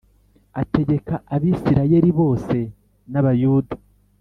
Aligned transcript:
ategeka 0.61 1.13
Abisirayeli 1.35 2.09
bose 2.19 2.57
n’Abayuda. 3.11 3.73